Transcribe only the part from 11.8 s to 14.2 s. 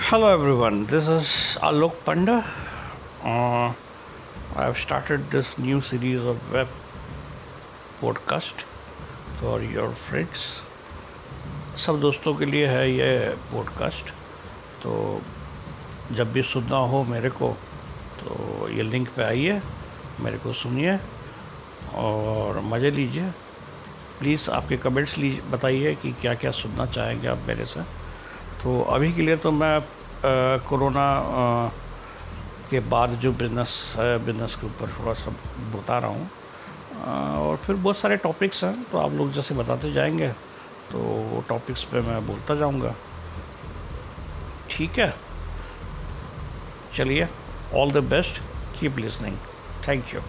सब दोस्तों के लिए है ये पॉडकास्ट